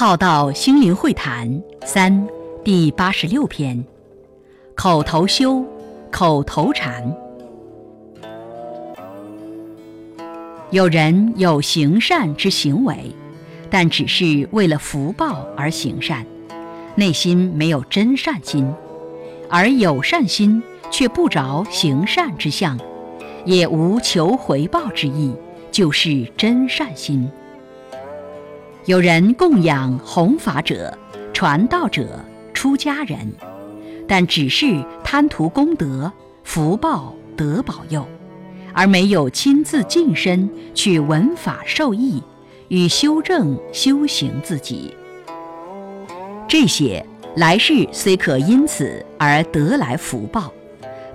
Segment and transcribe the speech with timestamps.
[0.00, 2.26] 浩道心灵会谈三
[2.64, 3.84] 第八十六篇：
[4.74, 5.62] 口头修，
[6.10, 7.14] 口头禅。
[10.70, 13.14] 有人有行善之行为，
[13.68, 16.24] 但只是为了福报而行善，
[16.94, 18.64] 内心没有真善心；
[19.50, 22.80] 而有善心却不着行善之相，
[23.44, 25.34] 也无求回报之意，
[25.70, 27.30] 就是真善心。
[28.90, 30.92] 有人供养弘法者、
[31.32, 32.18] 传道者、
[32.52, 33.20] 出家人，
[34.08, 38.04] 但只是贪图功德、福报得保佑，
[38.72, 42.20] 而没有亲自近身去闻法受益，
[42.66, 44.92] 与修正修行自己。
[46.48, 50.52] 这些来世虽可因此而得来福报，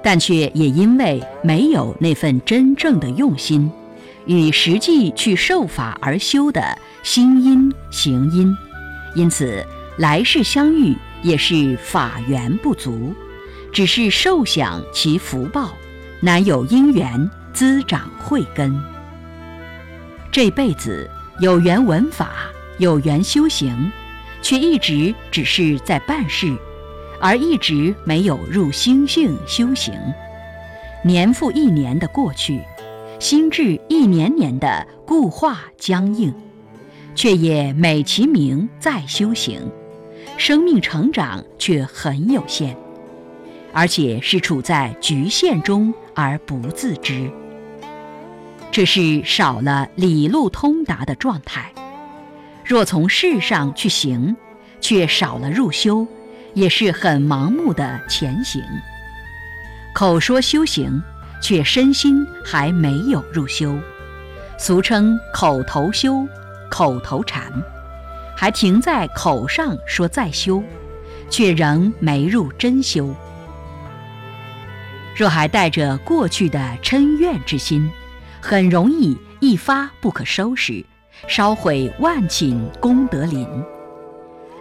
[0.01, 3.69] 但却也因为没有那份真正的用心。
[4.25, 8.55] 与实际去受法而修的心因行因，
[9.15, 9.65] 因此
[9.97, 13.13] 来世相遇也是法缘不足，
[13.71, 15.73] 只是受享其福报，
[16.19, 18.75] 难有因缘滋长慧根。
[20.31, 22.31] 这辈子有缘闻法，
[22.77, 23.91] 有缘修行，
[24.41, 26.53] 却一直只是在办事，
[27.21, 29.93] 而一直没有入心性修行，
[31.03, 32.61] 年复一年的过去。
[33.19, 36.33] 心智一年年的固化僵硬，
[37.15, 39.61] 却也美其名在修行，
[40.37, 42.75] 生命成长却很有限，
[43.73, 47.31] 而且是处在局限中而不自知。
[48.69, 51.71] 这是少了理路通达的状态。
[52.65, 54.35] 若从事上去行，
[54.81, 56.05] 却少了入修，
[56.53, 58.61] 也是很盲目的前行。
[59.93, 61.01] 口说修行。
[61.45, 63.77] 却身心还没有入修，
[64.57, 66.27] 俗称口头修、
[66.71, 67.53] 口头禅，
[68.35, 70.63] 还停在口上说在修，
[71.29, 73.13] 却仍没入真修。
[75.15, 77.87] 若还带着过去的嗔怨之心，
[78.41, 80.83] 很容易一发不可收拾，
[81.27, 83.47] 烧毁万顷功德林，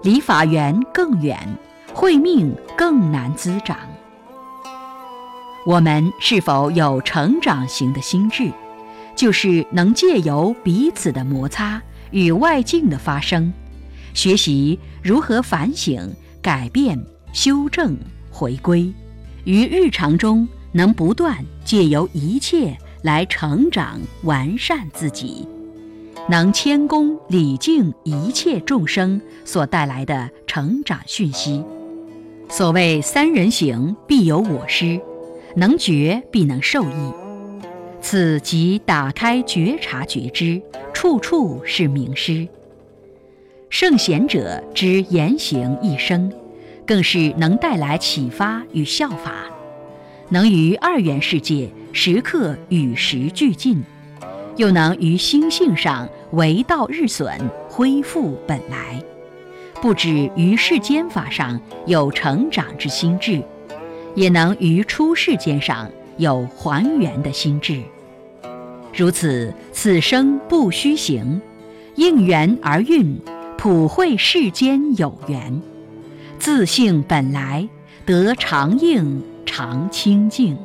[0.02, 1.38] 离法缘更远，
[1.94, 3.78] 慧命更难滋长。
[5.66, 8.52] 我们是否有成长型的心智，
[9.16, 11.80] 就是能借由彼此的摩擦
[12.10, 13.50] 与外境的发生，
[14.12, 17.02] 学习如何反省、改变、
[17.32, 17.96] 修正、
[18.30, 18.92] 回归，
[19.44, 25.48] 于日常中能不断借由一切来成长完善自己，
[26.28, 31.64] 能谦恭礼敬一切众生所带来的成长讯息。
[32.50, 35.00] 所谓三人行，必有我师。
[35.56, 37.12] 能觉必能受益，
[38.00, 40.60] 此即打开觉察觉知，
[40.92, 42.48] 处处是名师。
[43.70, 46.32] 圣贤者之言行一生，
[46.84, 49.32] 更是能带来启发与效法，
[50.28, 53.80] 能于二元世界时刻与时俱进，
[54.56, 57.32] 又能于心性上为道日损，
[57.68, 59.00] 恢复本来，
[59.80, 63.40] 不止于世间法上有成长之心智。
[64.14, 67.82] 也能于出世间上有还原的心智。
[68.96, 71.40] 如此，此生不虚行，
[71.96, 73.18] 应缘而运，
[73.58, 75.60] 普惠世间有缘，
[76.38, 77.68] 自性本来
[78.06, 80.56] 得常应常清净。